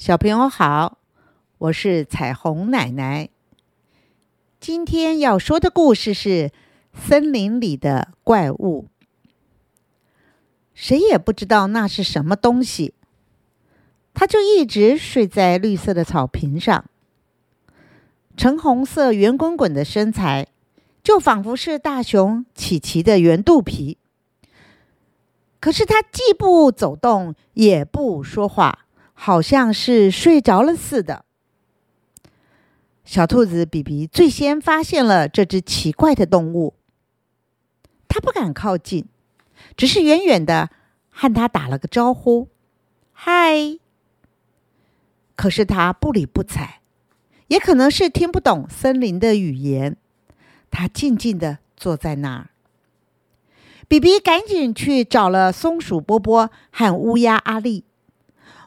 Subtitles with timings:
[0.00, 0.96] 小朋友好，
[1.58, 3.28] 我是彩虹奶奶。
[4.58, 6.48] 今天要说的故事是
[6.94, 8.86] 《森林里的怪物》。
[10.72, 12.94] 谁也不知道那是什么东西，
[14.14, 16.86] 它就一直睡在绿色的草坪上。
[18.38, 20.46] 橙红色、圆滚滚的身材，
[21.02, 23.98] 就仿佛是大熊琪琪的圆肚皮。
[25.60, 28.86] 可是它既不走动，也不说话。
[29.22, 31.26] 好像是睡着了似的。
[33.04, 36.72] 小兔子比比最先发现了这只奇怪的动物，
[38.08, 39.04] 它不敢靠近，
[39.76, 40.70] 只是远远的
[41.10, 42.48] 和它打了个招呼
[43.12, 43.78] ：“嗨！”
[45.36, 46.80] 可是它不理不睬，
[47.48, 49.98] 也可能是听不懂森林的语言，
[50.70, 52.48] 它静静的坐在那儿。
[53.86, 57.84] 比比赶紧去找了松鼠波波和乌鸦阿丽。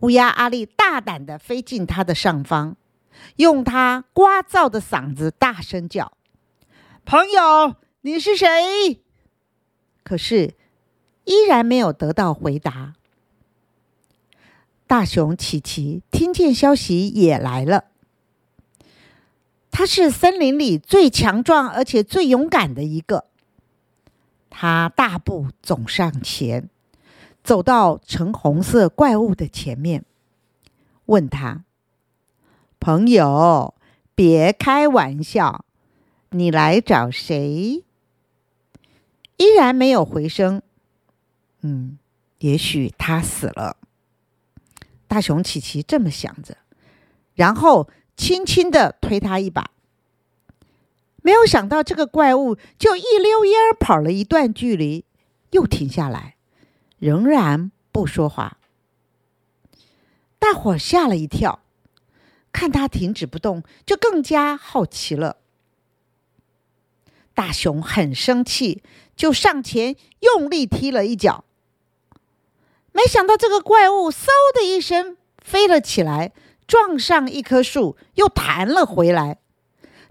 [0.00, 2.76] 乌鸦阿力大胆的飞进它的上方，
[3.36, 6.12] 用它聒噪的嗓子大声叫
[7.06, 9.02] ：“朋友，你是谁？”
[10.04, 10.54] 可是
[11.24, 12.94] 依然没有得到回答。
[14.86, 17.86] 大熊琪琪听见消息也来了。
[19.70, 23.26] 他是森林里最强壮而且最勇敢的一个。
[24.48, 26.70] 他大步走上前。
[27.46, 30.04] 走到橙红色怪物的前面，
[31.04, 31.62] 问他
[32.80, 33.72] ：“朋友，
[34.16, 35.64] 别开玩笑，
[36.30, 37.84] 你来找谁？”
[39.38, 40.60] 依然没有回声。
[41.60, 41.98] 嗯，
[42.38, 43.76] 也许他死了。
[45.06, 46.56] 大熊琪琪这么想着，
[47.36, 49.70] 然后轻轻的推他一把。
[51.22, 55.04] 没有想到，这个怪物就一溜烟跑了一段距离，
[55.52, 56.35] 又停下来。
[56.98, 58.58] 仍然不说话，
[60.38, 61.60] 大伙吓了一跳，
[62.52, 65.38] 看他停止不动，就更加好奇了。
[67.34, 68.82] 大熊很生气，
[69.14, 71.44] 就上前用力踢了一脚。
[72.92, 76.32] 没想到这个怪物嗖的一声飞了起来，
[76.66, 79.38] 撞上一棵树，又弹了回来，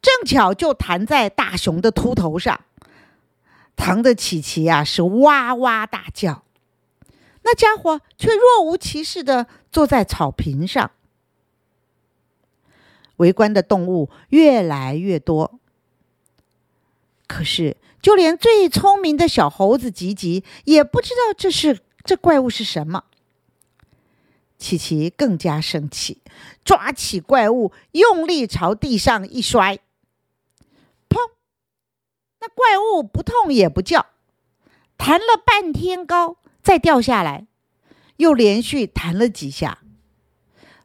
[0.00, 2.60] 正巧就弹在大熊的秃头上，
[3.76, 6.42] 疼的琪琪呀是哇哇大叫。
[7.42, 10.90] 那家伙却若无其事的坐在草坪上。
[13.16, 15.60] 围观的动物越来越多，
[17.26, 23.04] 可是就连最聪明的小猴子吉吉也不知道这是这怪物是什么。
[24.58, 26.22] 琪琪更加生气，
[26.64, 29.80] 抓起怪物，用力朝地上一摔，
[31.08, 31.32] 砰！
[32.40, 34.06] 那怪物不痛也不叫，
[34.96, 36.36] 弹了半天高。
[36.62, 37.46] 再掉下来，
[38.16, 39.78] 又连续弹了几下，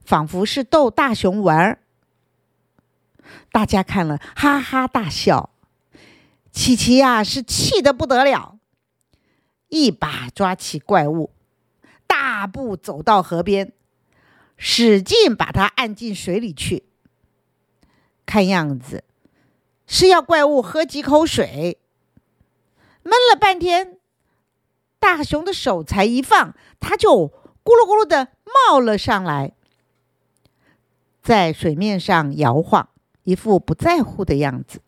[0.03, 1.83] 仿佛是逗大熊玩儿。
[3.51, 5.51] 大家看了哈哈大笑。
[6.51, 8.57] 琪琪呀，是气得不得了，
[9.67, 11.31] 一把抓起怪物，
[12.07, 13.73] 大步走到河边，
[14.57, 16.85] 使劲把它按进水里去。
[18.25, 19.03] 看样子
[19.85, 21.77] 是要怪物喝几口水。
[23.03, 23.99] 闷了半天。
[25.07, 27.09] 大熊的手才一放，它就
[27.63, 29.53] 咕噜咕噜的冒了上来，
[31.23, 32.89] 在水面上摇晃，
[33.23, 34.81] 一副不在乎的样子。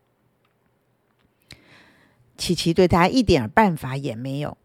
[2.38, 4.58] 琪琪对他一点办法也没有。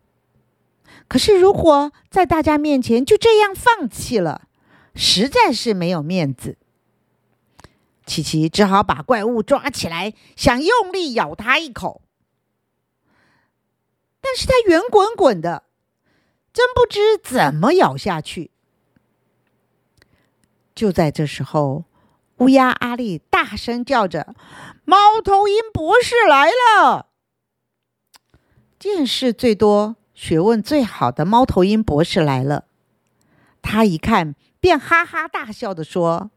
[1.07, 4.49] 可是，如果在大家面前就这样放弃了，
[4.97, 6.59] 实在是没有面子。
[8.05, 12.03] 琪琪只好把怪物抓起来，想用力咬它一口。
[14.25, 15.65] 但是它圆滚滚的，
[16.51, 18.51] 真不知怎么咬下去。
[20.75, 21.85] 就在这时候，
[22.39, 24.35] 乌鸦阿力大声叫着
[24.87, 27.11] ：“猫头鹰博士来了！”
[28.81, 32.65] 见识最多、学问最好的猫头鹰博士来了。
[33.61, 36.31] 他一看，便哈哈大笑的说：“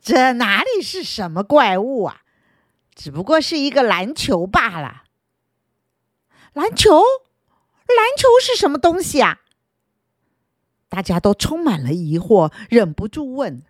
[0.00, 2.22] 这哪里是什么怪物啊？
[2.94, 5.02] 只不过是一个篮球罢了。”
[6.54, 9.40] 篮球，篮球是什么东西啊？
[10.88, 13.62] 大家都充满了疑惑，忍不住问：“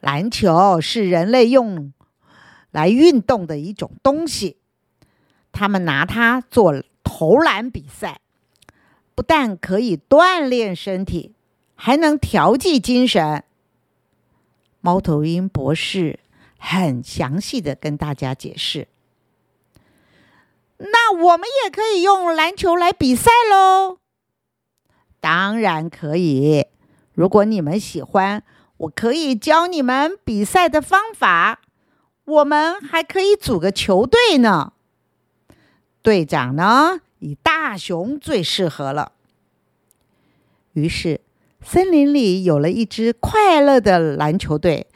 [0.00, 1.92] 篮球是人类用
[2.70, 4.56] 来运动的一种东西，
[5.52, 8.22] 他们拿它做投篮比赛，
[9.14, 11.34] 不但可以锻炼身体，
[11.74, 13.44] 还能调剂精神。”
[14.80, 16.20] 猫头鹰博士
[16.58, 18.88] 很详细的跟大家解释。
[20.78, 23.98] 那我们也可以用篮球来比赛喽。
[25.20, 26.66] 当然可以，
[27.12, 28.44] 如果你们喜欢，
[28.76, 31.60] 我可以教你们比赛的方法。
[32.24, 34.74] 我们还可以组个球队呢。
[36.02, 39.12] 队长呢，以大熊最适合了。
[40.74, 41.22] 于是，
[41.60, 44.86] 森林里有了一支快乐的篮球队，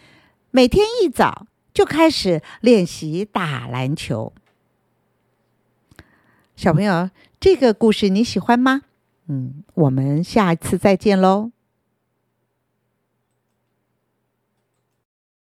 [0.53, 4.33] 每天一早就开始练习打篮球。
[6.57, 7.11] 小朋友，
[7.41, 8.83] 这个故事你喜欢吗？
[9.29, 11.51] 嗯，我们下一次再见喽。